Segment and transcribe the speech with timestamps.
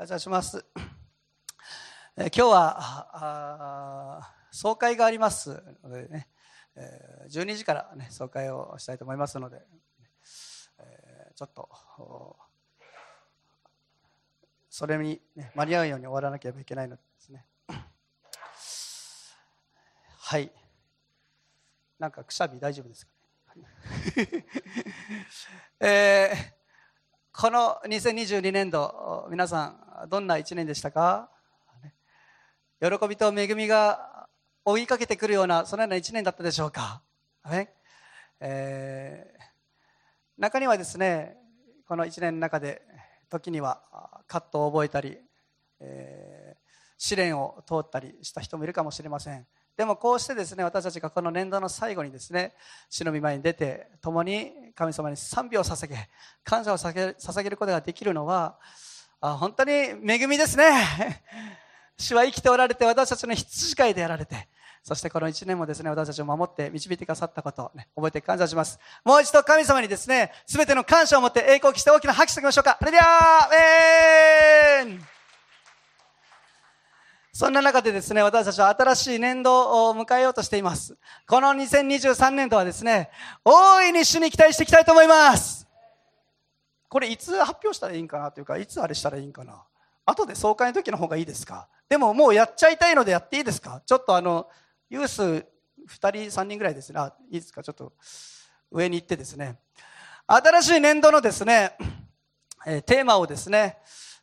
[0.00, 0.64] 感謝します。
[2.16, 6.26] え今日は総会がありますのでね、
[6.74, 9.60] え12時から、ね、総会をしたいと思いますので、
[10.78, 11.68] えちょっと
[14.70, 17.44] それに、ね、間に合うように終わらなければいけないのですね。
[20.16, 20.50] はい。
[21.98, 23.12] なんかくしゃみ大丈夫ですか
[23.54, 23.66] ね。
[25.78, 31.30] えー、この2022年度、皆さん、どんな1年でしたか？
[32.80, 34.28] 喜びと恵みが
[34.64, 37.02] 追いかけてくるような、そのような1年だったでしょうか？
[38.40, 41.36] えー、中にはですね、
[41.86, 42.82] この1年の中で、
[43.28, 43.82] 時には
[44.26, 45.18] 葛藤を覚えたり、
[45.80, 46.60] えー、
[46.96, 49.46] 試練を通ったりした人もいるかもしれません。
[49.76, 52.52] でもこうしてですね私たちがこの年度の最後にですね
[52.90, 55.96] 主の御前に出て共に神様に賛美を捧げ
[56.44, 58.58] 感謝を捧げることができるのは
[59.20, 61.22] あ本当に恵みですね。
[61.98, 64.48] 主は生きておられて私たちの羊飼いでやられて。
[64.82, 68.78] そしてこの1年もですね私たちを守って導いてくださったことを、ね、覚えて感謝します。
[69.04, 72.78] もう一度神様にですね全ての感謝を持って栄光を期して大きな拍手しておきましょうか。
[72.78, 75.06] それではエーン。
[77.32, 80.96] そんな中でですね、私たちは新しい年度を迎えようとしています。
[81.26, 83.08] この2023年度はですね、
[83.44, 85.66] 大いに主に期待していきたいと思います。
[86.90, 89.62] これいつ発表したらいいんかなというか、いつあれしたらいいんかな。
[90.04, 94.48] 後で総会の時の方がいいですかでももうやっちゃいたいのでやっていいですかちょっとあの、
[94.90, 95.44] ユース2
[95.86, 96.98] 人、3人ぐらいですね。
[96.98, 97.92] あ、いいですかちょっと
[98.72, 99.58] 上に行ってですね。
[100.26, 101.76] 新しい年度のですね、
[102.66, 103.78] え、テーマをですね、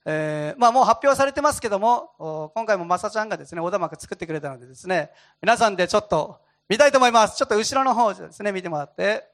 [0.05, 7.37] えー、まあもう発表されてますけども、今回もまさちゃんがですね、小田幕作ってくれたのでですね、皆さんでちょっと見たいと思います。
[7.37, 9.29] ちょっと後ろの方ですね、見てもらって。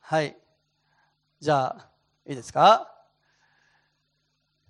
[0.00, 0.36] はい。
[1.42, 1.88] じゃあ、
[2.24, 2.88] いいですか？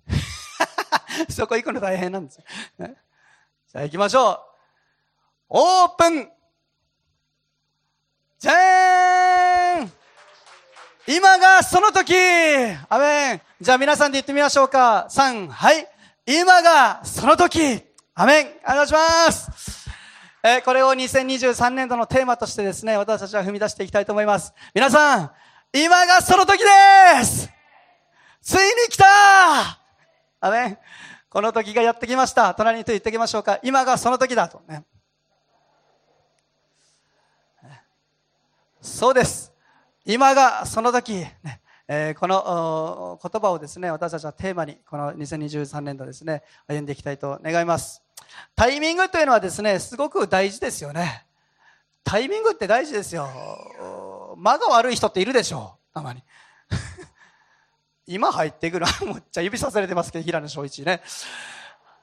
[1.29, 2.43] そこ行くの大変なんですよ。
[2.79, 4.39] じゃあ行きましょう。
[5.49, 6.31] オープン
[8.39, 9.93] じゃーん
[11.05, 12.15] 今がその時
[12.89, 15.05] アメンじゃあ皆さんで言ってみましょうか。
[15.11, 15.87] 3、はい。
[16.25, 17.83] 今がその時
[18.15, 19.87] アメンお願いします
[20.41, 24.53] え、これを2023年度のテーマとしてですね、私たちは踏み出していきたいと思います。
[24.73, 25.31] 皆さん、
[25.75, 27.49] 今がその時です。
[28.43, 29.05] ついに来た。
[30.39, 30.77] アメン。
[31.29, 32.53] この時がやってきました。
[32.53, 33.59] 隣にと言っておきましょうか。
[33.63, 34.61] 今がその時だと。
[34.69, 34.83] ね。
[38.81, 39.51] そうです。
[40.05, 41.61] 今がその時、ね。
[41.87, 48.01] えー、この言葉をですね私たちはテーマにこの2023年度ですね歩んでいきたいと願います。
[48.55, 51.25] タイミングというのはですねすごく大事ですよね。
[52.03, 53.27] タイミングって大事ですよ。
[54.35, 55.93] 間が悪い人っているでしょう。
[55.93, 56.23] たまに。
[58.05, 58.85] 今入ってくる。
[59.05, 61.01] もっちゃ指さされてますけど平野翔一ね。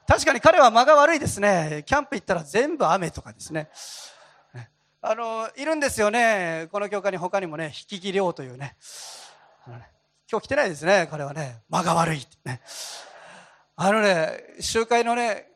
[0.06, 1.84] 確かに彼は間が悪いですね。
[1.86, 3.70] キャンプ行ったら全部雨とかですね。
[5.02, 6.68] あの、いるんですよね。
[6.72, 8.76] この教会に他にもね、引き木亮というね。
[9.66, 9.90] ね
[10.30, 11.62] 今日来てないですね、彼はね。
[11.70, 12.60] 間が悪いね。
[13.76, 15.48] あのね、集会のね、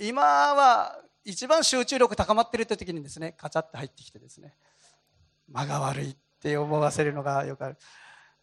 [0.00, 0.22] 今
[0.54, 4.54] は一番集中力高まってるって時にですね、カチャって入ってきてですね、
[5.50, 7.76] 間が悪いって思わせるのがよくある。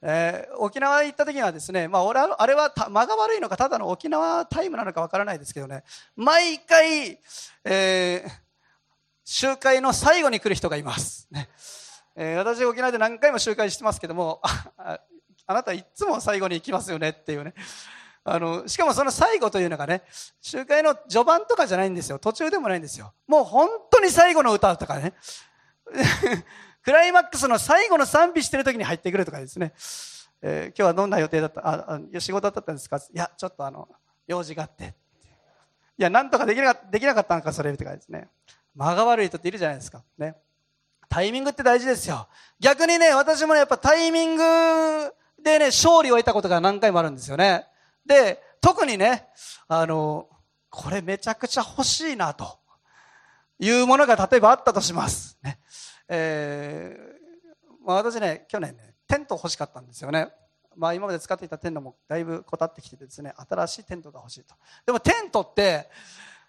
[0.02, 5.84] えー、沖縄行った時にはですね、まあ、俺あれは間が悪いのかただの沖縄タイムなのかわからないですけどね
[6.16, 7.20] 毎回、
[7.66, 8.30] えー、
[9.24, 11.28] 集会の最後に来る人がいます。
[11.32, 11.50] ね
[12.20, 14.42] えー、私、沖縄で何回も集会してますけども、
[14.78, 15.00] あ
[15.46, 17.54] あなたいつも最後に行きますよねっていうね。
[18.24, 20.02] あの、しかもその最後というのがね、
[20.42, 22.18] 集会の序盤とかじゃないんですよ。
[22.18, 23.14] 途中でもないんですよ。
[23.28, 25.14] もう本当に最後の歌とかね。
[26.88, 29.74] クライマックスの最後の賛美してる時に入ってくるとかですね。
[30.42, 31.68] えー、今日はどんな予定だった？
[31.68, 32.96] ああ、仕事だったんですか？
[32.96, 33.90] いや、ちょっとあの、
[34.26, 34.96] 用事があって。
[35.98, 38.30] いや、なんとかできなかできなかったのか、それとかですね。
[38.74, 40.02] 間が悪い人っているじゃないですか。
[40.18, 40.38] ね。
[41.10, 42.26] タイミングって大事ですよ。
[42.58, 44.44] 逆にね、私もね、やっぱタイミング
[45.44, 47.66] でね、勝利を得たことが何回もあるんですよね。
[48.06, 49.28] で、特にね、
[49.68, 50.30] あの、
[50.70, 52.60] これめちゃくちゃ欲しいな、と
[53.60, 55.38] いうものが例えばあったとします。
[55.44, 55.60] ね。
[56.08, 60.30] えー、まあ、私ね、去年ね、テント欲しかったんですよね。
[60.76, 64.54] まあ今まで使っていたテントもだいぶこたってきててですね、新しいテントが欲しいと。
[64.86, 65.90] でもテントって、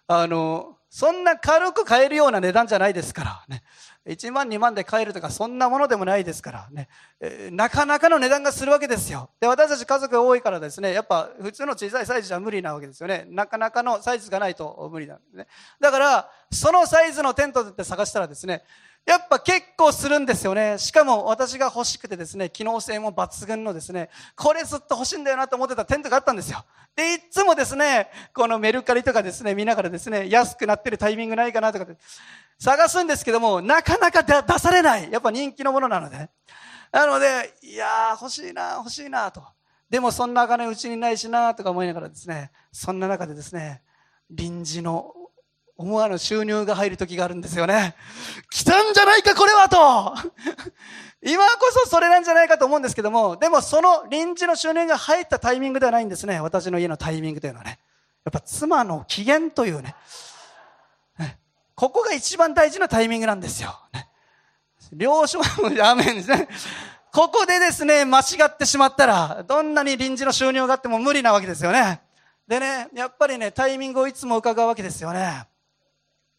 [0.06, 3.62] あの、そんな軽く買えるような値段じゃないですからね。
[4.06, 6.88] 1万2万で買えるとかそんなものでもないですからね、
[7.20, 9.31] えー、なかなかの値段がするわけですよ。
[9.38, 13.26] で、私たち家族が多いからですね、やっぱ普通の小さいサイズじゃ無理なわけですよね。
[13.28, 15.46] なかなかのサイズがないと無理なんですね。
[15.78, 18.62] だから、そのサイズのテントって探したらですね、
[19.06, 20.77] やっぱ結構するんですよね。
[20.77, 26.65] しかも私が欲しくてですね、機能性も抜群のですね、これずっと欲しいんだよなと思ってたテントがあったんですよ。
[26.95, 31.87] で、いつもですね、このメルカリとかですね、見ながらですね、安くなってるタイミングないかなとか
[32.59, 35.11] 探すんですけども、なかなか出されない。
[35.11, 36.31] やっぱ人気のものなので、ね。
[36.93, 39.43] なので、いやー欲しいな、欲しいなと。
[39.89, 43.83] でもそんなお金うちにないしなとか思いながらですね、そんな中でですね、
[44.31, 45.15] 臨時の
[45.78, 47.94] 思わぬ収入が入る時があるんですよね。
[48.50, 50.14] 来たんじゃないか、これはと
[51.22, 56.40] 今こそそれなんじゃないかと思うんですけども、でもその臨時の収入が入ったタイミングではないんですね。
[56.40, 57.78] 私の家のタイミングというのはね。
[58.25, 59.94] やっぱ妻の機嫌というね。
[61.78, 63.78] ここが一番大事なタイミングなんですよ。
[63.92, 64.08] ね、
[64.92, 66.48] 領書もやめんですね。
[67.12, 72.00] ここでですね、間違ってしまったら、どんなに臨時の収入があっても無理なわけですよね。
[72.48, 75.48] でね、やっぱりね、タイミングをいつも伺うわけですよね。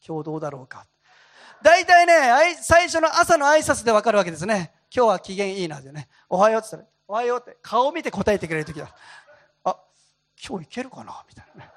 [0.10, 0.88] 今日どうだろうか。
[1.62, 4.74] 大体ね、最初の朝の挨拶でわかるわけですね。
[4.92, 6.08] 今日は機嫌いいなでね。
[6.28, 8.90] おはようって言ったら、おはようって顔を見て答えてくれるときだ。
[9.66, 9.78] あ、
[10.44, 11.24] 今日いけるかな？
[11.30, 11.70] みたいなね。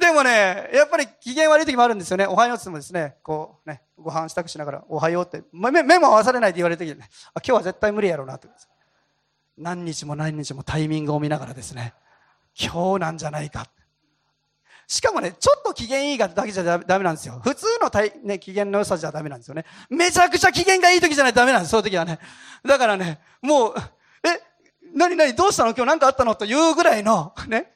[0.00, 2.26] でもね、やっぱり機嫌悪い時もあるんですよね。
[2.26, 8.48] おはようって言ってもですね、こうね、ご飯支度しながら、おはようって、目目も合わされないって言われる時ね、あ、今日は絶対無理やろうなって。
[9.58, 11.92] 何日も何日もタイミングを見ながらですね、
[12.58, 13.66] 今日なんじゃないか。
[14.86, 17.40] しかもね、ちょっと機嫌いいがだけじゃダメなんですよ。
[17.42, 17.90] 普通の
[18.22, 19.64] ね、機嫌の良さじゃダメなんですよね。
[19.88, 22.18] めちゃくちゃ機嫌がいい時じゃないとダメなんです、そういう時はね。
[22.62, 23.74] だからね、もう、
[24.22, 24.40] え、
[24.96, 25.70] なになにどうしたの？
[25.70, 26.34] 今日何かあったの？
[26.34, 27.74] というぐらいの、ね、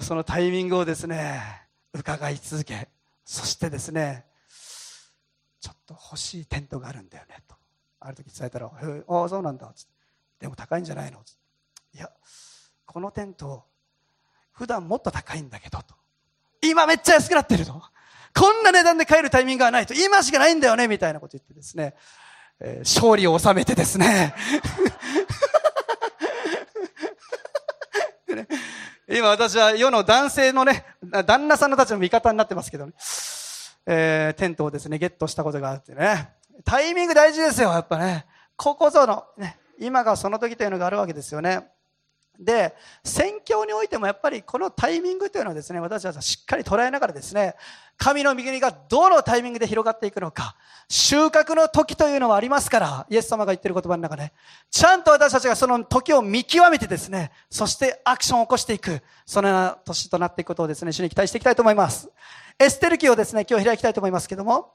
[0.00, 2.88] そのタイミングをですね、伺い続け、
[3.24, 4.24] そしてですね、
[5.60, 7.54] ちょっと欲しいテントがあるんだよね、と。
[8.00, 9.72] ある時伝えたら、ああ、そうなんだ、
[10.40, 11.20] でも高いんじゃないの？
[11.94, 12.10] いや、
[12.86, 13.64] このテント、
[14.50, 15.94] 普段もっと高いんだけど、と。
[16.62, 17.82] 今めっちゃ安くなってると。
[18.34, 19.94] こんな値段で買えるタイミングがないと。
[19.94, 21.94] 今しかないんだよね、みたいなこと言ってですね、
[22.60, 24.34] えー、勝利を収めてですね。
[29.08, 30.86] 今私は世の男性のね、
[31.26, 32.92] 旦那さんのたちの味方になってますけどね。
[33.84, 36.30] えー、テントをですね、ゲットしたことがあってね。
[36.64, 38.26] タイミング大事ですよ、やっぱね。
[38.56, 41.68] ここぞの、ね、今がその時というのがあるわけですよね。
[42.44, 42.74] で、
[43.04, 47.54] 宣教においてもやっぱりこのタイミングというのはですね、私たちはしっかり捉えながらですね、
[47.96, 50.56] 神の御国がどのタイミングで広がっていくのか、
[50.88, 54.32] 収穫の時というのはありますから、イエス様が言ってる言葉の中で、
[54.70, 62.10] ちゃんと私たちがその時を見極めてですね、そしてアクションを起こしていく、そのような年となっていくことをですね、主に期待していきたいと思います。
[62.58, 64.74] エステル記をですね、今日開きたいと思いますけども、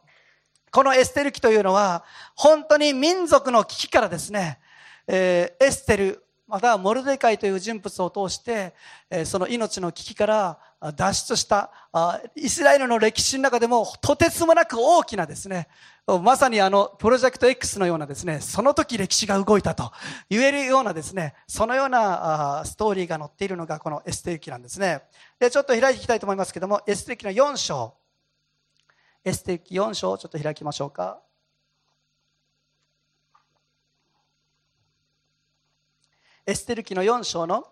[0.72, 2.04] このエステル記というのは、
[2.36, 4.60] 本当に民族の危機からですね、
[5.08, 8.74] えー、エステル、またモルデカイという人物を通して、
[9.26, 10.60] その命の危機から
[10.96, 11.72] 脱出した
[12.36, 15.68] イスラエルの歴史の中でもとてつもなく大きなですね、
[16.22, 19.92] まさにあのプロジェクト X のようなですね、その時歴史が動いたと
[20.30, 25.02] 言えるようなですね、そのようなストーリーが載っているのがこのエステル記なんですね。
[25.40, 27.94] で、ちょっと開いていきたいと思いますけども、エステル記の4章。
[29.26, 31.20] エステル記4章をちょっと開きましょうか。
[36.48, 37.68] エステル記の4章の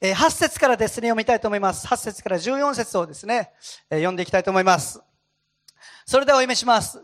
[0.00, 1.88] 8節からですね、読みたいと思います。
[1.88, 3.50] 8節から14節をですね、
[3.90, 5.02] 読んでいきたいと思います。
[6.06, 7.02] それではお読みします。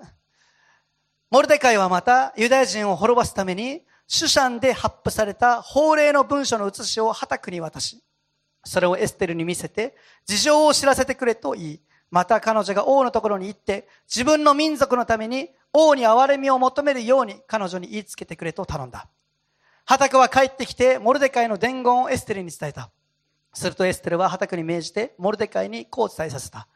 [1.28, 8.00] モルデカイはまたユダヤ人を滅ぼすために、シュシャンで発布された法令の文書の写しをハタクに渡し、
[8.62, 11.80] それをエステルに見せて、事情を知らせてくれと言い、
[12.14, 19.08] また彼女が王のところに行って、自分の民族のために王に憐れみを求めるように彼女に言いつけてくれと頼んだ。
[19.84, 22.92] ハタクは帰ってきて、モルデカイの伝言をエステルに伝えた。
[23.52, 26.68] するとエステルはハタクに命じて、モルデカイにこう伝えさせた。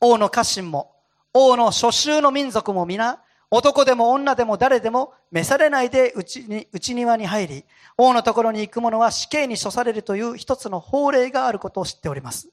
[0.00, 0.96] 王の家臣も、
[1.32, 7.64] 王の初秋の民族も皆、男でも女でも誰でも召されないで内に内庭に入り、
[7.96, 12.48] 王のところに行く者は死刑に処されるという一つの法令があることを知っております。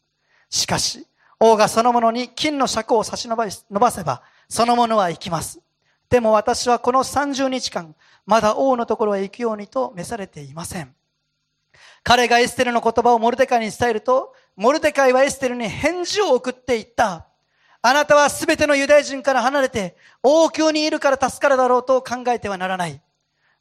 [0.51, 1.08] しかし、
[1.39, 5.60] 王がその者に金の尺を差し伸ばせば、その者は行きます。
[6.10, 10.94] でも私はこの30日間、まだ王のところへ行くようにと召されていません。
[12.03, 17.27] 彼がエステルの言葉をモルデカイに伝えると、モルデカイはエステルに返事を送っていった。
[17.82, 23.01] あなたはすべてのユダヤ人から離れて、王宮にいるから助かるだろうと考えてはならない。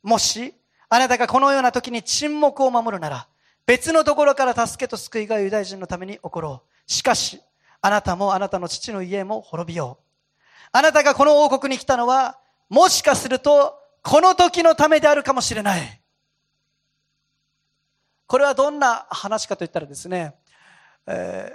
[0.03, 0.55] もし、
[0.89, 3.29] あなたがこのような時に沈黙を守るなら、
[3.67, 6.93] 別のところから助けと救いがユダヤ人のために起ころう。
[6.93, 7.41] しかし、
[7.81, 10.69] あなたもあなたの父の家も滅びよう。
[10.73, 16.01] あなたがこの王国に来たのは、もしかすると、この時のためであるかもしれない。
[18.27, 20.35] これはどんな話かといったらですね、
[21.07, 21.53] え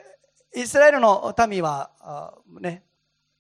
[0.54, 2.84] イスラエルの民は、ね、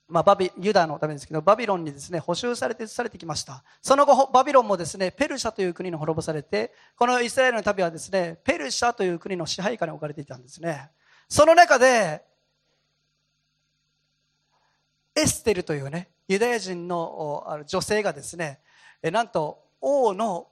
[0.08, 10.90] まあ、バビユダのためですけどバビロンにですね補修されて移されてきましたその後バビロンもですねペルシャという国に滅ぼされてこのイスラエルの民はですねペルシャという国の支配下に置かれていたんですね
[11.30, 12.24] その中で
[15.22, 18.60] エステルというねユダヤ人の女性がですね
[19.04, 20.48] なんと王の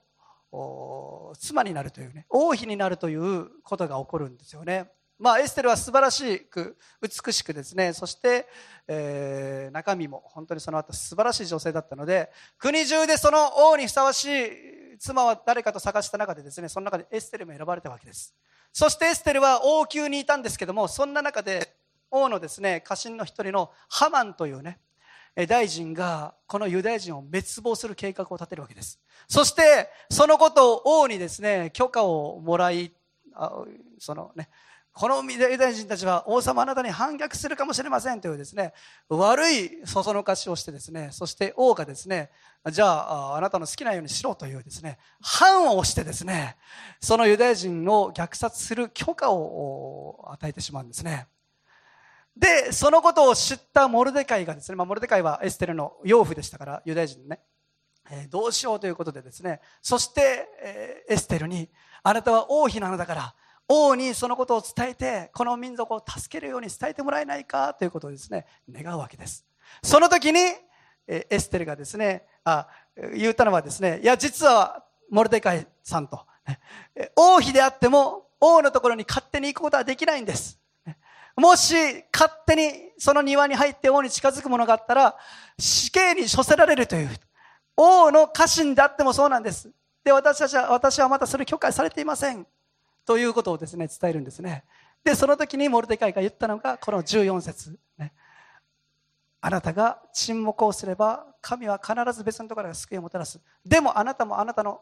[1.38, 4.90] 妻になるというね王妃になるということが起こるんですよね。
[5.20, 8.48] まあ、エステルは素晴らしく美しくですねそして、
[8.88, 14.50] えー、中身も本当にその後素晴らしい女性だったので国中でその王にふさわしい
[14.98, 18.34] 妻は誰かと探した中でですねその中でエステルも選ばれたわけです。
[18.72, 21.79] そしてエステルは王宮にいたんですけどもそんな中で
[22.12, 24.80] 王のですね家臣の一人のハマンというね
[25.48, 32.92] 大臣がこのユダヤ人を滅亡する計画を立てるわけですそしてそのことを王にですね許可をもらい
[34.00, 34.50] そのね
[34.92, 38.74] このユダヤ人たちは王様あなたに反逆するかもしれませんというですね、
[39.08, 42.30] 悪いそそのかしをしてですね、そして王がですね、
[42.70, 46.58] じゃああなたの好きなようにしろというですね、反を押してですね、
[47.00, 51.28] そのユダヤ人を虐殺する許可を与えてしまうんですね。
[52.40, 57.42] で、そのことを知ったモルデカイがですね、まあ、モルデカイはエステルの養父でしたから、ユダヤ人ね、
[58.10, 61.70] えー、どうしようということでですね、そして、えー、エステルに、
[62.02, 63.36] あなたは王妃なのだから、
[63.68, 69.46] 王にそのことを伝えてこの民族を助けるように伝えてもらえないかということをですね願うわけです。
[69.84, 70.40] その時に
[71.08, 72.68] えエステルがですねあ
[73.14, 76.26] 言ったのはですねいや実はモルデカイさんと
[77.16, 80.59] 王妃であっても王のところに勝手に行くことはできないんです。
[81.40, 81.74] もし
[82.14, 85.16] 勝手にその庭に入って王に近づくものがあったら
[85.58, 87.10] 死刑に処せられるという
[87.78, 89.72] 王の家臣であってもそうなんです。
[90.04, 92.46] で私たちは私はまだそれ許可されていません。
[93.06, 94.66] ということをですね伝えるんですね。
[95.04, 98.14] でその時にモルデカイが言ったのがこの14節、ね、
[99.40, 103.40] あなたが沈黙をすれば神は必ず別のところから救いをもたらす。
[103.66, 104.82] でもあなたもあなたの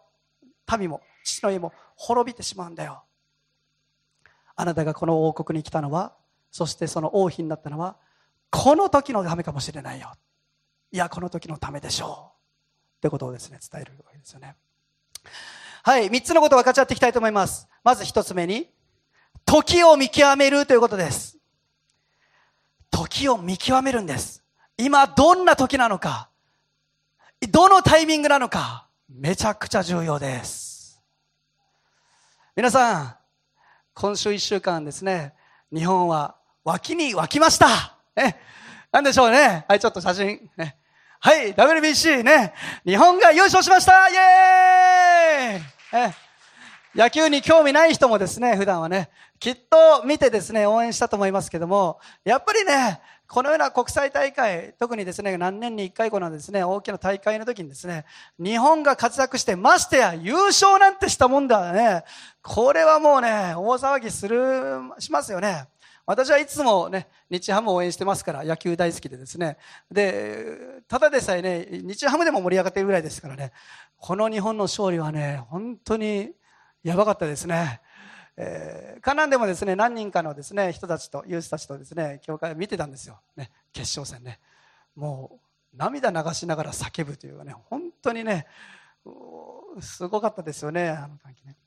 [0.79, 3.03] 民も父の家も滅びてしまうんだよ。
[4.55, 6.15] あなたがこの王国に来たのは
[6.51, 7.97] そしてその王妃になったのは
[8.49, 10.13] この時のためかもしれないよ
[10.91, 14.55] いやこの時のためでしょうってことをですね伝えるわけですよね
[15.87, 17.65] はい、3つのことを分かち合っていきたいと思います。
[17.81, 18.69] まず1つ目に、
[19.45, 21.37] 時を見極めるということです。
[22.91, 24.43] 時を見極めるんです。
[24.77, 26.29] 今どんな時なのか、
[27.49, 31.01] どのタイミングなのか、めちゃくちゃ重要です。
[32.53, 33.15] 皆さん、
[33.93, 35.35] 今週1週間ですね、
[35.71, 36.36] 日本は
[36.67, 37.95] 脇に湧きました。
[38.13, 38.37] ね、
[38.91, 39.63] なんでしょうね。
[39.69, 40.49] はい、ちょっと写真。
[40.57, 40.75] ね、
[41.21, 42.53] はい、WBC ね、
[42.85, 45.61] 日本が優勝しましたイエーイ
[45.93, 46.13] え
[46.93, 49.09] 野球に興味ない人もですね、普段はね、
[49.39, 58.03] きっと見てですね、応援したと思いますけども、やっぱりね、このような国際大会、特にですね、何年に1回このですね、大きな大会の時にですね、
[58.39, 62.03] 日本が活躍して、ましてや優勝なんてしたもんだね、
[62.41, 65.67] これはもうね、大騒ぎする、しますよね。
[66.07, 69.57] 私はいつもね、日ハムを応援してますから、野球大好きでですね。
[69.91, 73.51] で、ただでさえね、日ハムでも盛り上がってるぐらいですからね、
[73.97, 76.31] この日本の勝利はね、本当に
[76.81, 77.81] やばかったですね。
[78.37, 83.19] えー、カナンでもですね、何人かのですね、人たちと、ユースたちとですね、教会を見てたんですよ。
[83.35, 84.39] ね、決勝戦ね。
[84.95, 85.41] も
[85.73, 88.47] う、涙流しながら叫ぶというかね、本当にね、
[89.81, 91.57] すごかったですよね、あの時ね。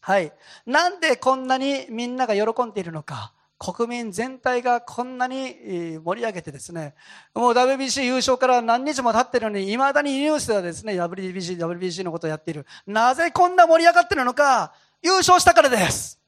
[0.00, 0.30] はい。
[0.66, 3.32] なんでこんなにみんなが喜んでいるのか。
[3.58, 6.94] 国民全体がこんなに盛り上げてですね、
[7.34, 12.66] もう WBC 優勝から何日も経ってるのに、未だにニュースではですね、WBC、WBC のことをやっている。
[12.86, 14.72] なぜこんな盛り上がってるのか、
[15.02, 16.20] 優勝したからです。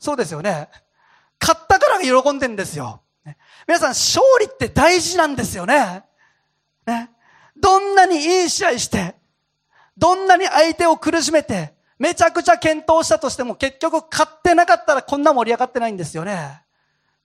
[0.00, 0.68] そうですよね。
[1.40, 3.02] 勝ったから喜んでんですよ。
[3.66, 6.02] 皆さん、勝利って大事なんですよね。
[6.86, 7.10] ね。
[7.56, 9.14] どんなにいい試合して、
[9.96, 16.62] どんなに相手を苦しめて、めちゃくちゃ検討したとしても結局勝ってなかったらこんな盛り上がってないんですよね。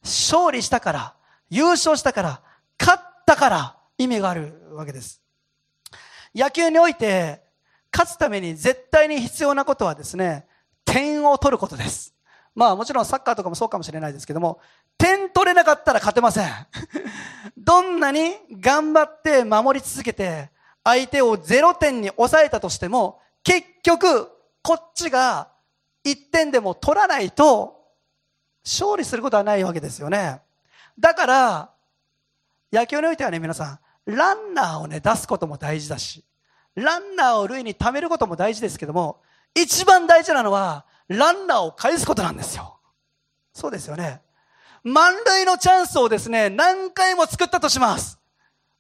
[0.03, 1.13] 勝利したから、
[1.50, 2.42] 優勝したから、
[2.80, 5.22] 勝ったから意味があるわけです。
[6.36, 7.44] 野球において
[7.94, 10.48] 勝つために絶対に必要なことはですね、
[10.84, 12.13] 点を取ることです。
[12.56, 14.60] まあもちろんサッカーとかもそうかもしれないですけども、
[14.98, 16.50] 点取れなかったら勝てません。
[17.58, 20.50] どんなに頑張って守り続けて、
[20.84, 24.33] 相手を0点に抑えたとしても、結局
[24.63, 25.50] こっちが
[26.05, 27.84] 1点でも取らないと
[28.63, 30.41] 勝利することはないわけですよね。
[30.98, 31.70] だから、
[32.72, 36.24] 野球においてはね、皆さん、ランナーをね、出すことも大事だし、
[36.75, 39.22] ランナーを塁に溜めることも大事ですけども、
[39.53, 42.79] 一番大事なのは、ランナーを返すことなんですよ。
[43.53, 44.22] そうですよね。
[44.84, 48.20] 満塁のチャンスをですね、何回も作ったとします。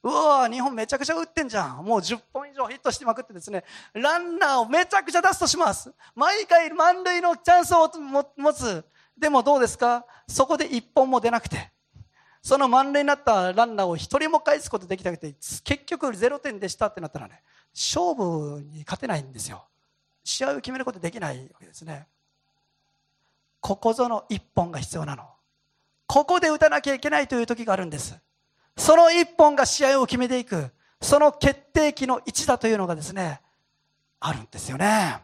[0.03, 1.85] うわ日本めちゃくちゃ打ってんじゃん。
[1.85, 5.93] もう10本以上ヒットしてまくってですね、ランナーをめちゃくちゃ出すとします。
[6.13, 7.89] 毎回満塁のチャンスを
[8.37, 8.83] 持つ。
[9.17, 10.05] でもどうですか？
[10.27, 11.71] そこで1本も出なくて。
[12.41, 15.33] その満塁になったランナーを1人も返すことできなくて、
[15.63, 17.41] 結局0点でしたってなったらね、
[17.73, 19.65] 勝負に勝てないんですよ。
[20.25, 22.07] 試合を決めることできないわけですね。
[23.61, 25.23] ここぞの1本が必要なの。
[26.05, 28.19] ここで打たなきゃいけないという時があるんです。
[28.77, 33.41] その一本が試合を決めていく、その決定機の一打というのがですね、
[34.19, 35.21] あるんですよね。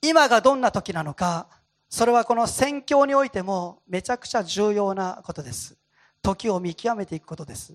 [0.00, 1.48] 今がどんな時なのか、
[1.88, 5.76] それはこの宣教においてもめちゃくちゃ重要なことです。
[6.22, 7.74] 時を見極めていくことです。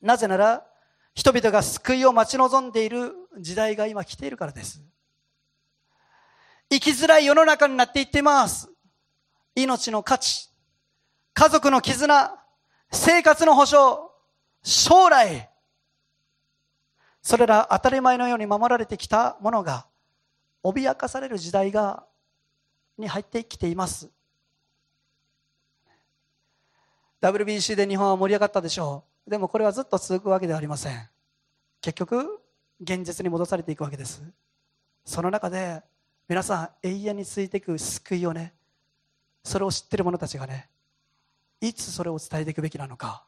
[0.00, 0.64] なぜなら、
[1.14, 4.82] 人々が救いを待ち望んでいる時代が今来ているからです。
[6.70, 8.70] 生きづらい世の中になっていっています。
[9.54, 10.50] 命の価値、
[11.34, 12.38] 家族の絆、
[12.92, 14.08] 生活の保障、
[14.62, 15.50] 将来、
[17.20, 19.86] それら当たり前のように守られてきたものが
[20.62, 22.04] 脅かされる時代が
[22.96, 24.08] に入ってきています。
[27.20, 29.30] WBC で日本は盛り上がったでしょう。
[29.30, 31.08] でもこれはずっと続くわけではありません。
[31.80, 32.40] 結局
[32.80, 34.22] 現実に戻されていくわけです。
[35.04, 35.82] その中で
[36.28, 38.54] 皆さん永遠に続いていく救いをね
[39.42, 40.68] それを知ってる者たちがね
[41.66, 43.24] いつそれを伝えていくべきなのか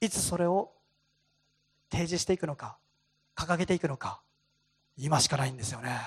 [0.00, 0.70] いつそれを
[1.90, 2.78] 提示していくのか
[3.36, 4.20] 掲げていくのか
[4.96, 6.00] 今しかないんですよね。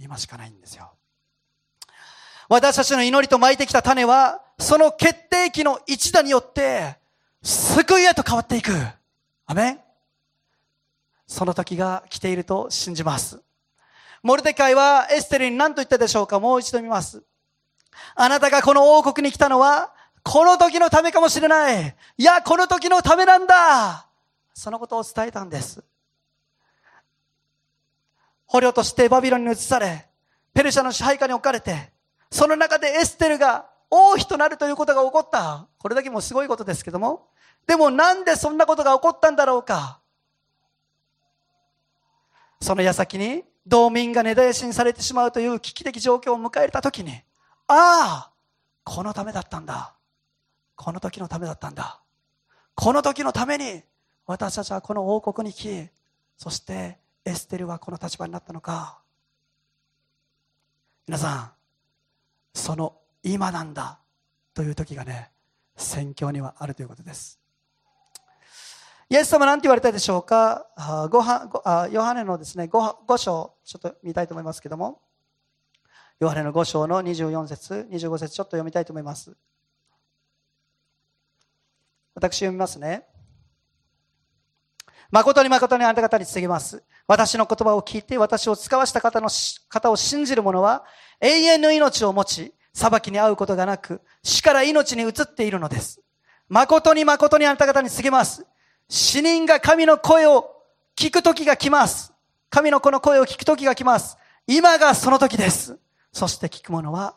[0.00, 0.92] 今しかないんですよ。
[2.48, 6.96] 私たちの祈りと巻いてきた種はその決定機の一打によって
[7.42, 8.72] 救いへと変わっていく。
[9.46, 9.80] アメン。
[11.26, 13.40] その時が来ていると信じます。
[14.22, 16.40] モルデカイはエステルに何と言ったでしょうか？
[16.40, 17.22] もう一度見ます。
[18.14, 19.92] あなたがこの王国に来たのは
[20.30, 21.96] この時のためかもしれない。
[22.18, 24.06] いや、この時のためなんだ。
[24.52, 25.82] そのことを伝えたんです。
[28.44, 30.06] 捕虜としてバビロンに移され、
[30.52, 31.92] ペルシャの支配下に置かれて、
[32.30, 35.66] その中でエステルが王妃となるということが起こった。
[35.78, 37.28] これだけもすごいことですけども。
[37.66, 39.98] でもなんでそんなことが起こったんだろうか。
[42.60, 47.12] その矢先に道民が根絶やしにされてしまうという危機的状況を迎えた時に、
[47.66, 48.30] ああ、
[48.84, 49.94] このためだったんだ。
[50.78, 52.00] この時のためだったんだ。
[52.76, 53.82] この時のために
[54.26, 55.90] 私たちはこの王国に来、
[56.36, 59.00] そしてエステルはこの立場になったのか。
[61.08, 61.50] 皆さん、
[62.54, 63.98] その今なんだ
[64.54, 65.32] という時がね、
[65.76, 67.40] 宣教にはあるということです。
[69.10, 70.68] イエス様なんて言われたでしょうか？
[71.10, 75.00] ごはヨハネのですね 5, 5章、ちょっと見たいと思いますけども、
[76.20, 79.36] ヨハネの5章の24節、25節ちょっと読みたいと思います。
[82.18, 83.04] 私読みますね。
[85.08, 86.82] 誠に誠にあなた方に告げます。
[87.06, 89.28] 私の言葉を聞いて私を使わした方の
[89.68, 90.84] 方を信じる者は
[91.20, 96.00] 永遠の命を持ち、裁きに遭うことがなく、死から命に移っているのです。
[96.48, 98.44] 誠に誠にあなた方に告げます。
[98.88, 100.50] 死人が神の声を
[100.96, 102.12] 聞く時が来ます。
[102.50, 104.18] 神の子の声を聞く時が来ます。
[104.48, 105.78] 今がその時です。
[106.12, 107.14] そして聞く者は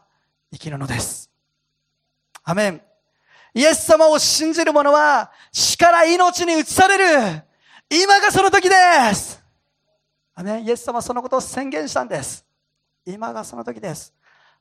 [0.53, 1.31] 生きるのです。
[2.43, 2.90] アメン。
[3.53, 7.43] イエス様を信じる者は死から命に移される。
[7.89, 8.75] 今がその時で
[9.13, 9.43] す。
[10.33, 10.61] アメ。
[10.61, 12.45] イエス様はそのことを宣言したんです。
[13.05, 14.13] 今がその時です。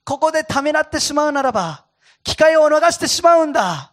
[0.04, 1.84] ここでためらってしまうならば、
[2.24, 3.92] 機会を逃してしまうんだ。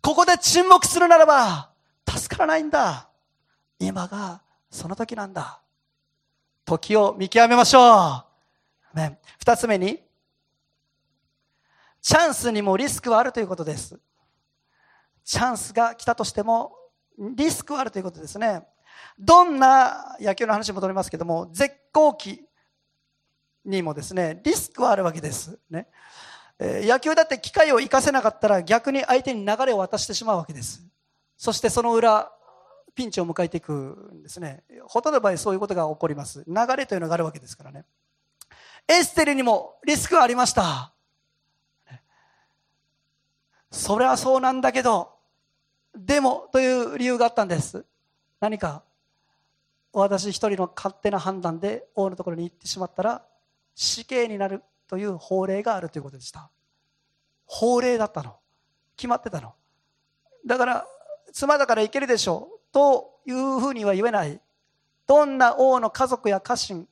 [0.00, 1.70] ここで沈黙するならば、
[2.08, 3.08] 助からないんだ。
[3.78, 5.60] 今がその時なんだ。
[6.64, 8.24] 時を見極めましょ
[8.94, 8.96] う。
[8.96, 10.00] ね、二つ目に、
[12.00, 13.98] チャンスにもリスクはあるということです。
[15.26, 16.72] チャンスが来たとしても
[17.18, 18.62] リスクはあるということですね。
[19.18, 22.46] どんな野球の話に戻りますけども、絶好期
[23.64, 25.58] にもですね、リスクはあるわけです。
[25.68, 25.88] ね。
[26.58, 30.86] えー、野球だって機会を生かせなかったら逆に相手に流れを渡してしまうわけです。
[31.36, 32.30] そしてその裏、
[32.94, 34.62] ピンチを迎えていくんですね。
[34.84, 36.44] ほとんどの場合そういうことが起こります。
[36.46, 37.84] 流れというのがあるわけですからね。
[38.86, 40.92] エステルにもリスクはありました。
[43.72, 45.15] それはそうなんだけど、
[45.96, 47.84] でもという理由があったんです。
[48.40, 48.82] 何か
[49.92, 53.24] 私一人の勝手な判断で王のところに行ってしまったら
[53.74, 56.50] 死刑になるという法令があるということでした。
[57.46, 58.36] 法令だったの。
[58.96, 59.54] 決まってたの。
[60.46, 60.86] だから、
[61.32, 64.40] 妻だから行けるでしょうというふうには言えない。
[65.06, 66.88] どんな王の家族や家臣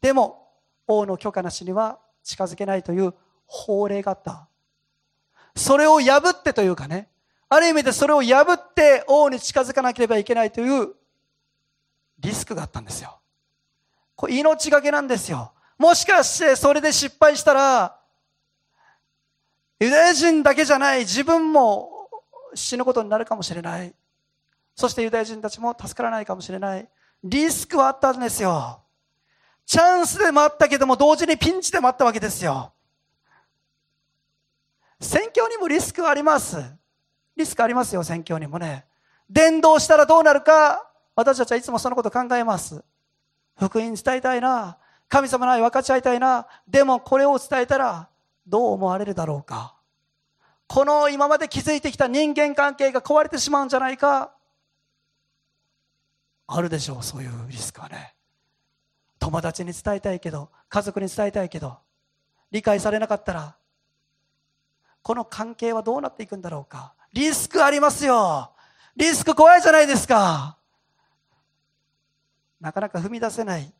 [0.00, 0.48] でも
[0.86, 3.14] 王の許可なしには近づけないという
[3.46, 4.48] 法令があった。
[5.54, 7.08] それを破ってというかね、
[7.54, 10.94] ある意味でそれを破って王に近づかなければいけないという
[12.18, 13.18] リスクがあったんですよ。
[14.16, 15.52] これ命がけなんですよ。
[15.76, 18.00] もしかしてそれで失敗したら、
[19.80, 22.08] ユダヤ人だけじゃない自分も
[22.54, 23.94] 死ぬことになるかもしれない。
[24.74, 26.88] そしてユダヤ人たちも助からないかもしれない。
[27.22, 28.80] リスクはあったんですよ。
[29.66, 32.72] チャンスでもあったけども同時にピンチでもあったわけですよ。
[34.98, 36.80] 選挙にもリスクはあります。
[37.36, 38.86] リスクありますよ、選挙にもね。
[39.28, 42.82] 伝道したらどうなるか、私たちはいつもそのこと考えます。
[43.58, 44.78] 福音伝えたいな。
[45.08, 46.46] 神様の愛分かち合いたいな。
[46.66, 48.08] でもこれを伝えたら
[48.46, 49.74] どう思われるだろうか。
[50.66, 54.32] この今まで築いてきた人間関係が壊れてしまうんじゃないか。
[56.46, 58.14] あるでしょう、そういうリスクはね。
[59.18, 61.78] 友達に伝えたいけど、家族に伝えたいけど、
[62.50, 63.56] 理解されなかったら、
[65.02, 66.94] この関係はどうなっていくんだろうか。
[67.12, 68.52] リスクありますよ。
[68.96, 70.56] リスク怖いじゃないですか。
[72.60, 73.72] なかなか踏み出せない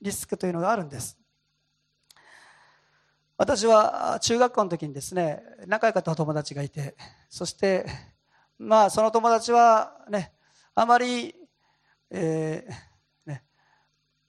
[0.00, 1.16] リスクというのがあるんです。
[3.36, 6.96] 私は中学校の時にですね、仲良かった友達がいて、
[7.28, 7.86] そして、
[8.58, 10.32] まあその友達はね、
[10.74, 11.34] あまり、
[12.10, 13.44] えー、ね、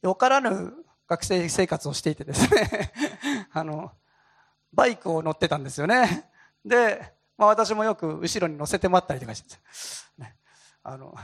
[0.01, 0.73] よからぬ
[1.07, 2.91] 学生生活をしていてですね、
[3.51, 3.91] あの、
[4.73, 6.29] バイクを乗ってたんですよね。
[6.65, 9.55] で、まあ、私もよく後ろに乗せてもらったりとかして、
[10.17, 10.35] ね、
[10.83, 11.15] あの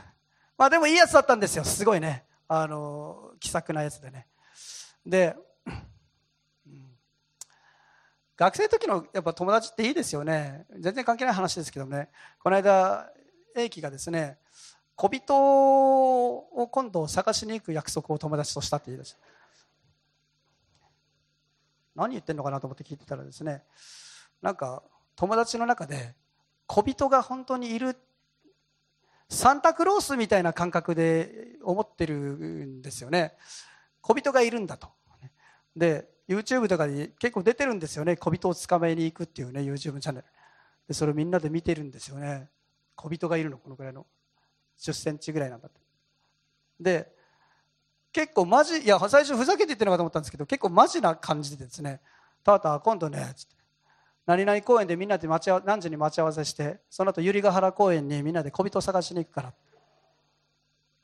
[0.57, 1.63] まあでもいいやつだったんですよ。
[1.63, 2.25] すごいね。
[2.47, 4.27] あの気さくなやつでね。
[5.05, 5.35] で、
[6.65, 6.89] うん、
[8.35, 10.65] 学生の時のやっぱ友達っていいですよね。
[10.79, 12.09] 全然関係ない話ですけどね。
[12.43, 13.09] この間
[13.55, 14.37] 英樹がですね
[14.95, 19.17] 小人を今度探しに行く約束を友達としたって言い出した。
[21.95, 23.63] 何言ってんのかなと思って聞いてたらですね
[24.41, 24.83] なんか
[25.19, 26.15] 友達の中で
[26.65, 27.97] 小人が本当にいる
[29.27, 33.33] サンタクロースみたいな感覚で思ってるんですよね。
[33.99, 34.87] 小人がいるんだと。
[35.75, 38.15] で YouTube とかに結構出てるんですよね。
[38.15, 40.27] 小人を捕まえに行くっていうね YouTube チャンネル。
[40.87, 42.47] でそれをみんなで見てるんですよね。
[42.95, 44.07] 小人がいるのこのぐらいの。
[44.79, 45.81] 1 0センチぐらいなんだって。
[46.79, 47.13] で
[48.13, 51.99] 結構マジいや最初ふざけて言ってるのかと思ったんですけど結構マジな感じでですね
[52.41, 53.58] 「タータ今度ね」っつって。
[54.29, 59.53] 何々公園でみんなで待ち何時に待ち合わせしてその後百合ヶ原公園にみんなで小人探しに行くから。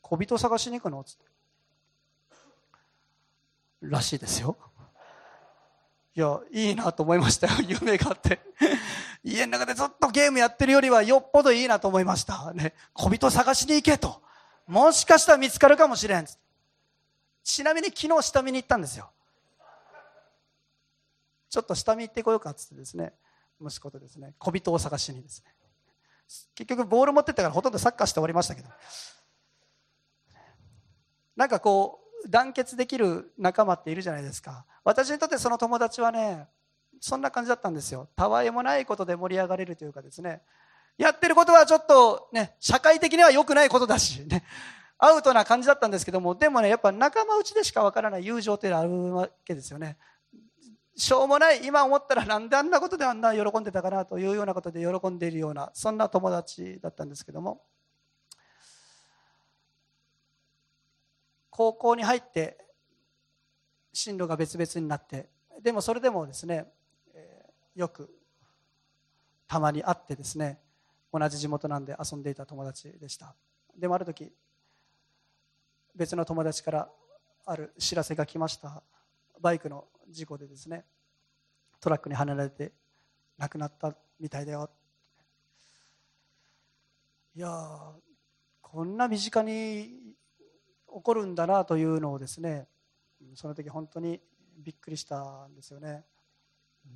[0.04, 1.26] 小人探しに行くのつって。
[3.82, 4.56] らしいですよ。
[6.16, 7.54] いやいいなと思いましたよ。
[7.68, 8.40] 夢があって。
[9.24, 12.54] 家の中でずっとゲームやってるよりはよっぽどいいなと思いました。
[12.54, 12.76] ね。
[12.94, 14.22] 小人探しに行けと。
[14.68, 16.28] もしかしたら見つかるかもしれん
[17.44, 19.10] ちなみに昨日下見に行ったんですよ。
[21.56, 23.14] ちょっと下見行ってこようかっつってですね
[23.62, 25.54] 息子とですね小人を探しにですね。
[26.54, 28.68] 結局ボール持ってったからほとんどサッカーして終わりましたけど。
[31.38, 34.66] なんかこう団結できる仲間っているじゃないですか。
[34.84, 36.50] 私にとってその友達はね
[37.00, 38.10] そんな感じだったんですよ。
[38.18, 40.42] たわいもないことで盛り上がれるというかですね。
[40.98, 44.44] やってることはちょっとね社会的には良くないことだしね。
[44.98, 49.96] アウトな感じだったんですけどもでもねやっぱ仲間内でしかわからない友情っていうのはあるわけですよね。
[50.98, 57.62] しょうもない今思ったらなんであんなことであんな喜んでたかなというようなことで喜んでいるようなそんな友達だったんですけども。
[61.50, 62.58] 高校に入って
[63.94, 65.30] 進路が別々になって
[65.62, 66.66] でもそれでもですね、
[67.74, 68.10] よく
[69.48, 70.60] たまに会ってですね
[71.14, 73.34] 同じ地元なんで遊んでいた友達でした。
[73.78, 74.34] でもある時
[75.96, 76.90] 別の友達から
[77.46, 78.84] ある知らせが来ました。
[79.40, 80.86] バイクの事故でですね
[81.80, 82.72] トラックにはねられて
[83.38, 84.70] 亡くなったみたいだよ。
[87.36, 87.94] いや
[88.62, 90.16] こんな身近に
[90.88, 92.68] 起こるんだなというのをですね
[93.34, 94.22] その時本当に
[94.58, 96.06] びっくりしたんですよね、
[96.86, 96.92] うん、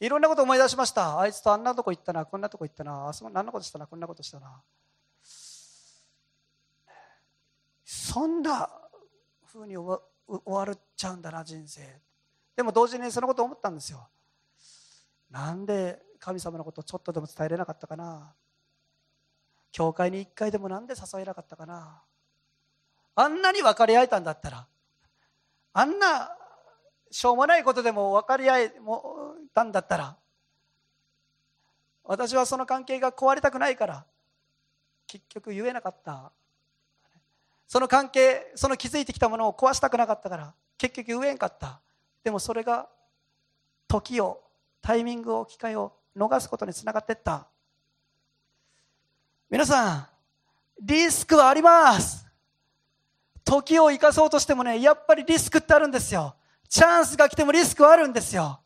[0.00, 1.20] いろんなこと思い出しました。
[1.20, 4.62] あいつとあんなとこ行ったなこんなとこ行ったなあそこ何のことしたなこんなことしたな。
[7.84, 8.70] そんな
[9.44, 9.76] ふうに
[10.26, 11.82] 終わっちゃうんだな人生。
[12.56, 14.08] でも同時にそのことを思ったんですよ。
[15.30, 18.34] なんで神様のことをちょっとでも伝えれなかったかな。
[19.72, 22.02] 教会に一回でもなんで誘えなかったかな。
[23.18, 24.66] あんなに分かり合えたんだったら
[25.72, 26.36] あんな
[27.10, 28.72] しょうもないことでも分かり合え
[29.54, 30.16] たんだったら
[32.04, 34.04] 私はその関係が壊れたくないから
[35.06, 36.30] 結局言えなかった。
[37.68, 41.80] その関係その築いてきたものを壊したくなかったから結局言えんかった。
[42.22, 42.88] でもそれが
[43.88, 44.42] 時を
[44.82, 47.46] タイミングを機会を逃すことにつながっていった。
[49.48, 50.06] 皆さん
[50.80, 52.26] リスクはあります。
[53.44, 56.34] 時を生かそうとしてもねやっぱりリスクってあるんですよ。
[56.68, 58.60] チャンスが来てもリスクはあるんですよ。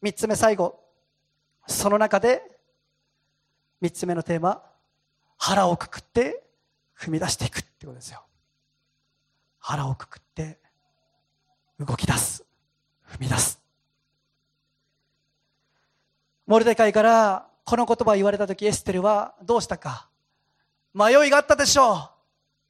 [0.00, 0.78] 三つ目最後。
[1.66, 2.42] その中で
[3.80, 4.62] 三つ目のテーマ。
[5.44, 6.44] 腹をくくって
[6.96, 8.22] 踏み出していくってことですよ。
[9.58, 10.60] 腹をくくって
[11.80, 12.44] 動き出す。
[13.10, 13.60] 踏み出す。
[16.46, 20.08] モルデカイからこの言葉を言われた時エステルはどうしたか？
[20.94, 22.08] 迷いがあったでしょ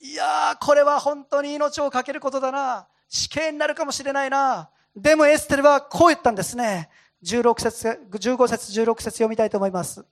[0.00, 0.06] う。
[0.06, 2.88] いやーこれは本当に命を懸けることだな。
[3.06, 4.70] 死刑になるかもしれないな。
[4.96, 6.88] でもエステルはこう言ったんですね。
[7.22, 10.06] 16節15節16節読みたいと思います。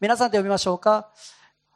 [0.00, 1.10] 皆さんで読みましょうか。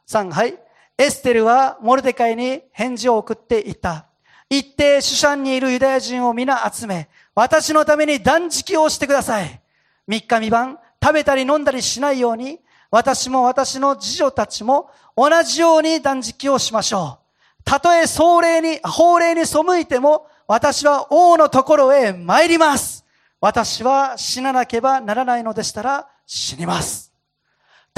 [0.09, 0.57] 3はい
[0.97, 4.07] エステルはモルデカイに返事を送っていった
[4.49, 9.61] 一定主産にいるユダヤ人を皆集め私のために断食をしてください
[10.09, 12.59] 3日三晩食べたり飲んだりしないように、
[12.91, 17.63] 私も私の次女たちも同じように断食をしましょう。
[17.63, 23.05] たとえ総霊に、法令に背いても、私は王のところへ参ります。
[23.39, 27.08] 私は死ななければならないのでしたら死にます。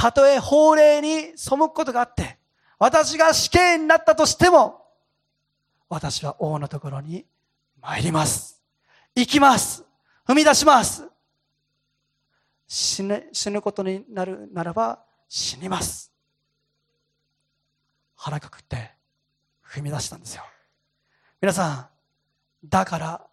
[0.01, 2.39] たとえ法令に背くことがあって、
[2.79, 4.83] 私が死刑になったとしても、
[5.89, 7.23] 私は王のところに
[7.79, 8.59] 参ります。
[9.15, 9.85] 行きます。
[10.27, 11.07] 踏み出します。
[12.73, 16.09] 死ぬ死ぬことになるならば死にます
[18.15, 18.91] 腹くくって
[19.61, 20.43] 踏み出したんですよ
[21.41, 21.89] 皆さ
[22.63, 23.27] んだから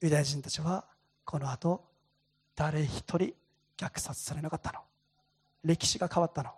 [0.00, 0.84] ユダヤ人たちは
[1.24, 1.82] この後
[2.54, 3.34] 誰一人
[3.76, 4.78] 虐殺されなかったの
[5.64, 6.50] 歴史が変わったの。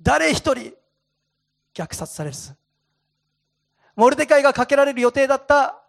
[0.00, 0.74] 誰一人
[1.74, 2.54] 虐殺されず。
[3.96, 5.82] モルデカイがかけられる予定だった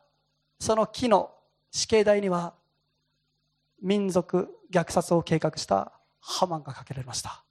[0.60, 1.32] その木の
[1.72, 2.54] 死刑台には
[3.82, 7.44] 民族虐殺を計画したハマンがかけられました。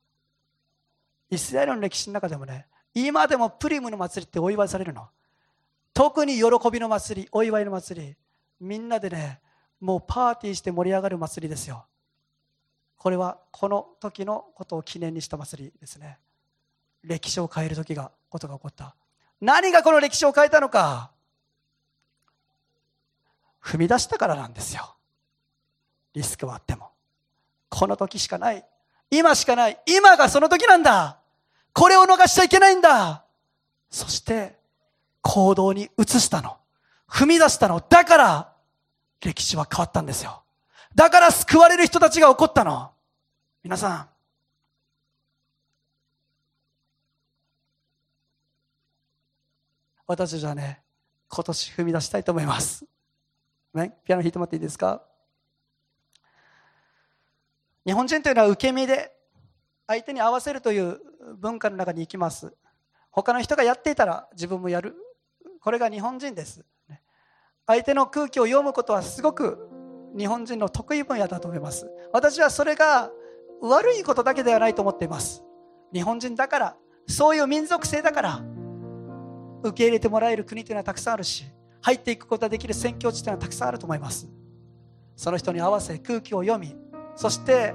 [1.30, 5.08] イスラエルの歴史の中でもね今でもプリムの祭りってお祝いされるの。
[5.94, 8.16] 特に喜びの祭りお祝いの祭り
[8.60, 9.40] みんなでね
[9.80, 11.86] もうパーティーして盛り上がる祭りですよ。
[12.98, 16.18] これはこの時のことを記念にした祭りですね。
[17.04, 18.94] 歴史を変える時がことが起こった。
[19.40, 21.12] 何がこの歴史を変えたのか。
[23.62, 24.96] 踏み出したからなんですよ。
[26.14, 26.90] リスクはあっても。
[27.68, 28.64] この時しかない。
[29.10, 29.78] 今しかない。
[29.86, 31.18] 今がその時なんだ。
[31.72, 33.24] これを逃しちゃいけないんだ。
[33.90, 34.58] そして
[35.22, 36.56] 行動に移したの。
[37.08, 37.80] 踏み出したの。
[37.88, 38.52] だから
[39.20, 40.42] 歴史は変わったんですよ。
[40.98, 42.90] だから救われる人たちが起こったの。
[43.62, 44.08] 皆さん。
[50.08, 50.80] 私たちはね
[51.28, 52.84] 今年踏み出したいと思います、
[53.74, 55.02] ね、ピアノ弾いてもらっていいですか？
[57.86, 59.12] 日本人というのは受け身で
[59.86, 60.98] 相手に合わせるという
[61.36, 62.52] 文化の中に行きます。
[63.12, 64.96] 他の人がやっていたら自分もやる。
[65.60, 66.64] これが日本人です。
[67.68, 69.67] 相手の空気を読むことはすごく
[70.16, 71.88] 日本人の得意分野だと思います。
[72.12, 73.10] 私はそれが
[73.60, 75.44] 悪いことだけではないと思っています。
[75.92, 78.40] 日本人だからそういう民族性だから
[79.62, 81.44] 受け入れてもらえる国というのはたくさんあるし
[81.80, 84.28] 入っていくことができる宣教地というのはたくさんあると思います。
[85.16, 86.76] その人に合わせ空気を読み
[87.16, 87.74] そして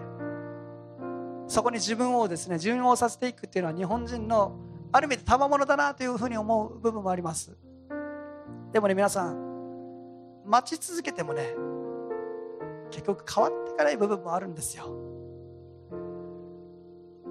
[1.48, 4.56] そこに自分をですね順応させていくっていうのは日本人の
[4.94, 7.58] ある意味で賜物だなというふうに思う部分もあります。
[8.72, 11.54] でもね皆さん待ち続けてもね
[12.94, 14.86] 結局変わっていかない部分もあるんですよ。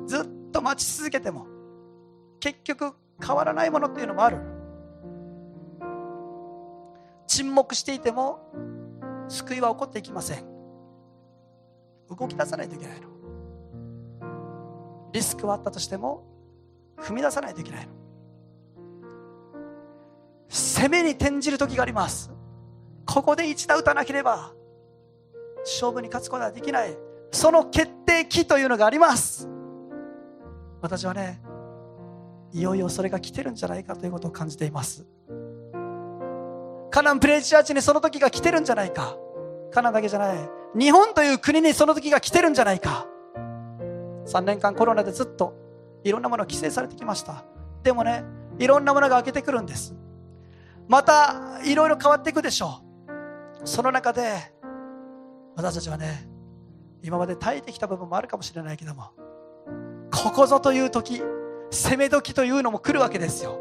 [0.07, 1.46] ずっと待ち続けても
[2.40, 2.94] 結局
[3.25, 4.38] 変わらないものっていうのもある。
[7.29, 8.40] 沈黙していても
[9.29, 10.44] 救いは起こっていきません。
[12.11, 13.09] 動き出さないといけないの。
[15.12, 16.27] リスクはあったとしても
[16.98, 17.92] 踏み出さないといけないの。
[20.48, 22.33] 攻めに転じる時があります。
[23.07, 24.53] ここで一打打たなければ
[25.64, 26.96] 勝負に勝つことはできない。
[27.31, 29.48] その決定機というのがあります。
[30.81, 31.40] 私はね
[32.53, 35.07] いよいよそれが来てるんじゃないかということを感じています。
[36.90, 39.16] カナンプレイチャーチにその時が来てるんじゃないか。
[39.72, 40.51] カナンだけじゃない。
[40.79, 43.07] 日本という国にその時が来てるんじゃないか。
[44.27, 45.55] 3年間コロナでずっと
[46.05, 47.44] いろんなものが規制されてきました。
[47.83, 48.25] でもね
[48.59, 49.94] いろんなものが開けてくるんです。
[50.88, 52.83] またいろいろ変わっていくでしょ
[53.64, 53.66] う。
[53.66, 54.52] その中で
[55.57, 56.29] 私たちはね
[57.03, 59.11] 今まで耐えてきた部分もあるかもしれないけども
[60.12, 61.23] ここぞという時
[61.71, 63.59] 攻め時というのも来るわけですよ。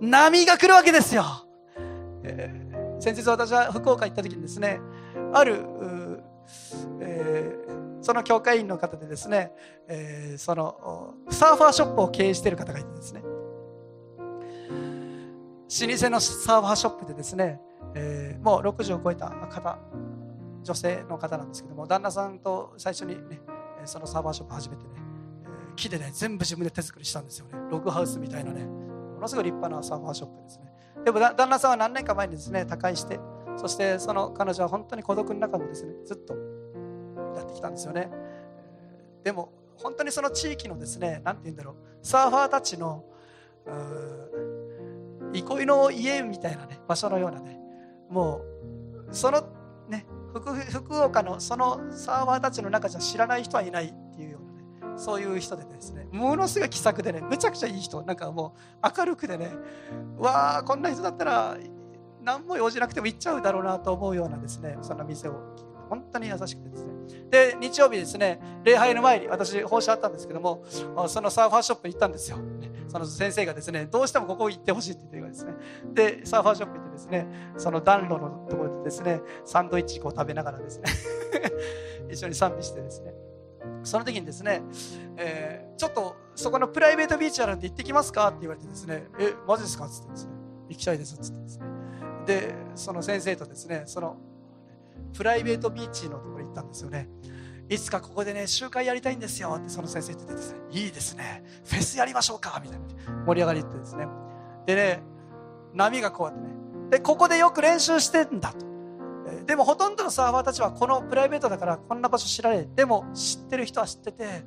[0.00, 1.24] 波が来るわけですよ、
[2.24, 4.80] えー、先日私は福岡行った時にですね
[5.32, 5.62] ある、
[7.00, 7.56] え、
[8.00, 9.52] その教会員の方でですね、
[9.86, 13.22] えー、そのサーファーショップを経営している方がいてですね。
[13.22, 13.28] 老
[15.96, 17.58] 舗のサーファーショップでですね、
[17.94, 19.78] えー、もう60を超えた方
[20.62, 23.40] 女性の方なんですけども旦那さんと最初にね
[23.84, 24.90] そのサーバーショップ始めてね
[25.76, 27.52] 木でね全部自分で手作りしたんですよね。
[27.70, 28.64] ログハウスみたいなね。
[28.64, 30.72] ものすごい立派なサーバーショップですね。
[31.04, 33.18] でも旦那さんは何年か前にですね他界して
[33.56, 36.34] そしてその彼女は本当に孤独の中もですねずっと
[37.36, 38.10] やってきたんですよね。
[39.24, 43.04] でも本当にその地域のですね何て言うんだろうサーファーたちの
[45.32, 47.58] 憩いの家みたいなね場所のようなね
[48.10, 48.42] も
[49.08, 49.42] うその
[49.88, 50.06] ね
[50.40, 59.50] 福岡のそのサーファーたちの中じゃ知らない人はいないっていうようなねそういう人でですねものすごい気さくでねめちゃくちゃいい人なんかもう明るくでね
[60.18, 61.56] わあこんな人だったら
[62.22, 65.34] 何も用事なくても行っちゃうだろうなと思うようなですねそんな店を
[65.88, 66.92] 本当に優しくてですね。
[67.30, 70.64] で日曜日ですね礼拝の前に私奉仕あったんですけども
[71.08, 72.38] そのサーファーショップに行ったんですよ。
[72.88, 75.54] その先生がですねどうしてもここ行ってほしいって言ってですね。
[75.92, 77.26] でサーファーショップ行ってですね。
[77.56, 80.84] その暖炉のところでですねサンドイッチこう食べながらですね
[82.10, 83.14] 一緒に賛美してですね。
[83.84, 84.62] その時にですね、
[85.16, 90.32] えー、ちょっとそこのプライベートビーチあるんで行ってきますかって言われてですねえマジですかっつってですね。
[90.68, 91.66] 行きたいですっつってですね。
[92.26, 94.16] でその先生とですねその
[95.12, 97.08] プライベートビーチのところに行ったんですよね。
[97.68, 100.60] いつかここでね集会やりたいんですよってその先生言ってですね。
[100.70, 101.42] いいですね。
[101.64, 103.24] フェスやりましょうかみたいな。
[103.24, 104.06] 盛り上がりってですね。
[104.66, 105.02] でね
[105.74, 106.51] 波がこうやってね
[106.92, 108.66] でここでよく練習してんだと。
[109.46, 114.44] でもほとんどのサーファーたちはこのプライベートだからこんな場所知られでも知ってる人は知ってて、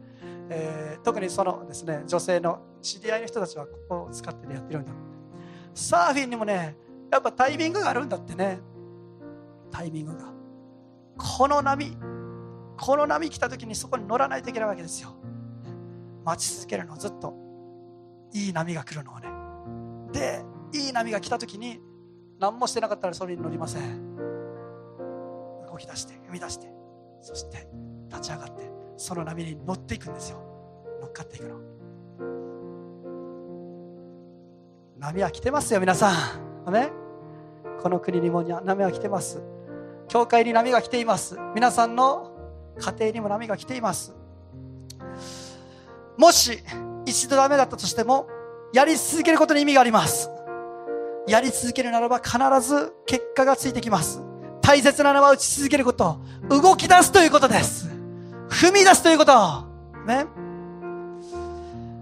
[0.49, 4.93] えー、特にそのですね女性の知り合いの人たちはここを使ってやってるんだ
[5.73, 6.77] サーフィンにもね
[7.11, 8.59] やっぱタイミングがあるんだってね。
[9.71, 10.31] タイミングが。
[11.17, 11.97] この波
[12.77, 15.15] この波来た時にそこに乗らないといけないわけですよ。
[16.23, 17.33] 待ち続けるのずっと。
[18.33, 19.29] いい波が来るのをね。
[20.11, 21.79] でいい波が来た時に
[22.39, 24.15] 何もしてなかったらそれに乗りません。
[25.69, 26.67] 動き出して踏み出して
[27.21, 27.67] そして
[28.09, 30.37] 立ち上がってその波に乗っていくんですよ。
[31.01, 31.55] 乗っかっていくの。
[34.97, 36.11] 波は来てますよ皆さ
[36.67, 36.71] ん。
[36.71, 36.91] ね
[37.81, 39.41] この国にも波は来てます。
[40.07, 41.37] 教会に波が来ています。
[41.53, 42.31] 皆さんの
[42.79, 44.15] 家庭にも波が来ています。
[46.17, 46.59] もし
[47.05, 48.27] 一度ダメだったとしても
[48.73, 50.29] やり続けることに意味があります。
[51.27, 54.21] やり続けるならば必ず結果がついてきます。
[54.61, 56.19] 大切なのは打ち続けること。
[56.49, 57.87] 動き出すということです。
[58.49, 59.33] 踏み出すということ。
[60.05, 60.25] ね。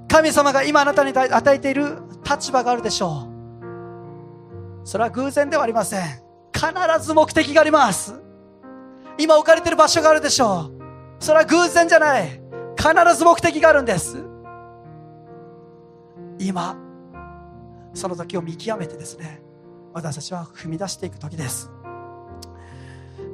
[0.09, 1.97] 神様が今あなたに与えている
[2.29, 3.27] 立場があるでしょ
[4.83, 4.87] う。
[4.87, 6.01] それは偶然ではありません。
[6.53, 8.13] 必ず目的があります。
[9.17, 10.71] 今置かれている場所があるでしょ
[11.19, 11.23] う。
[11.23, 12.41] それは偶然じゃない。
[12.77, 14.23] 必ず目的があるんです。
[16.39, 16.77] 今
[17.93, 19.41] その時を見極めてですね
[19.93, 21.69] 私たちは踏み出していく時です。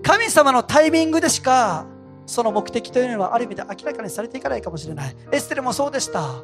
[0.04, 1.86] 神様のタイミングでしか
[2.26, 5.15] その目的というのはある意味で明らかにされていかないかもしれない。
[5.32, 6.43] エステルもそうでした。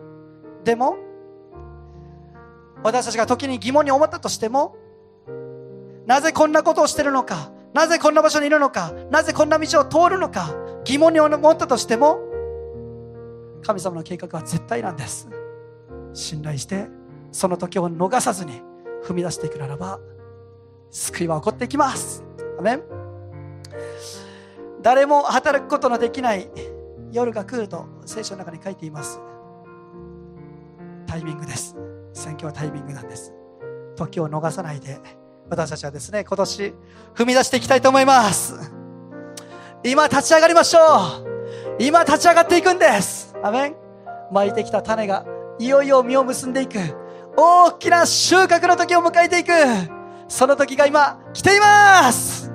[0.63, 0.97] でも
[2.83, 4.75] 私たちが時に疑問に思ったとしても
[6.05, 12.19] なぜこんなことをしてるのかなぜこんな場所にいるのかなぜこんな道を通るのか疑問に思ったとしても
[13.63, 15.27] 神様の計画は絶対なんです。
[16.13, 16.87] 信頼して
[17.35, 18.61] その時を逃さずに
[19.03, 19.99] 踏み出していくならば
[20.89, 22.23] 救いは起こっていきます
[22.57, 22.83] アメン
[24.81, 26.49] 誰も働くことのできない
[27.11, 29.19] 夜が来ると聖書の中に書いています
[31.07, 31.75] タイミングです
[32.13, 33.33] 選挙はタイミングなんです
[33.95, 34.99] 時を逃さないで
[35.49, 36.73] 私たちはですね、今年
[37.13, 38.55] 踏み出していきたいと思います。
[39.83, 41.77] 今立ち上がりましょう。
[41.79, 43.35] 今立ち上がっていくんです。
[43.43, 43.75] アメン。
[44.31, 45.23] 巻いてきた種が
[45.59, 47.04] いよいよ実を結んでいく。
[47.37, 49.51] 大きな収穫の時を迎えていく。
[50.27, 52.51] その時が今来ています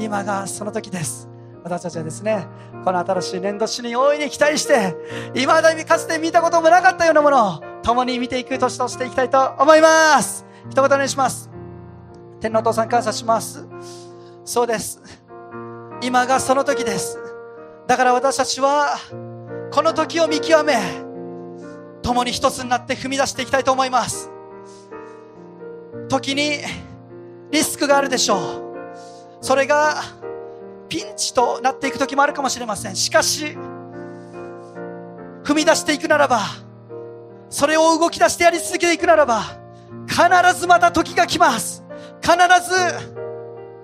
[0.00, 1.28] 今がその時です。
[1.62, 2.46] 私たちはですね、
[2.84, 4.94] この新しい年度史に大いに期待して、
[5.34, 10.44] 今だにかつて見たこともなかったようなものを共に見ていく年としていきたいと思います。
[10.68, 11.54] 一言お願いします。
[12.44, 13.66] 天のお父さん感謝します
[14.44, 15.00] そうです
[16.02, 17.18] 今がその時です
[17.86, 18.98] だから私たちは
[19.72, 20.74] この時を見極め
[22.04, 24.30] 共に一つになって踏み出していきたいと思います。
[26.08, 26.58] 時に
[27.50, 29.38] リスクがあるでしょう。
[29.40, 30.02] それが
[30.88, 32.94] ピンチとなっていく時もあるかもしれません。
[32.94, 33.56] しかし
[35.44, 36.40] 踏み出していくならば
[37.48, 39.42] それを動き出してやり続けていくならば
[40.06, 41.82] 必ずまた時が来ます。
[42.20, 42.36] 必
[42.68, 42.76] ず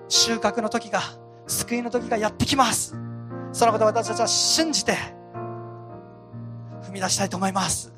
[0.09, 1.01] 収穫の時が
[1.47, 2.95] 救いの時がやってきます。
[3.51, 4.95] そのことを私たちは信じて
[6.83, 7.90] 踏み出したいと思います。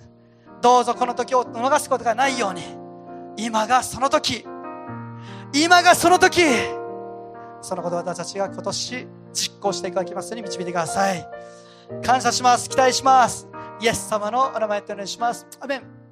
[0.64, 2.62] どうぞこの時を逃すことがないように。
[3.36, 4.46] 今がその時。
[5.54, 6.42] 今がその時。
[7.62, 10.32] そのことを私たちが今年実行していただきます。
[10.32, 11.28] ように導いてください。
[12.02, 12.70] 感謝します。
[12.70, 13.46] 期待します。
[13.82, 15.46] イエス様のお名前でお願いします。
[15.60, 16.03] アメン。